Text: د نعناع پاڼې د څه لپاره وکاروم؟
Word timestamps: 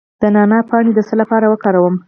د 0.21 0.23
نعناع 0.35 0.63
پاڼې 0.69 0.91
د 0.95 0.99
څه 1.07 1.15
لپاره 1.21 1.45
وکاروم؟ 1.47 1.95